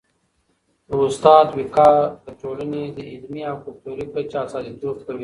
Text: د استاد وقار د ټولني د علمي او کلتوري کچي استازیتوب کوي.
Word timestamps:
د 0.87 0.89
استاد 1.07 1.47
وقار 1.59 1.97
د 2.25 2.27
ټولني 2.41 2.83
د 2.97 2.99
علمي 3.11 3.41
او 3.51 3.57
کلتوري 3.65 4.05
کچي 4.13 4.37
استازیتوب 4.41 4.95
کوي. 5.05 5.19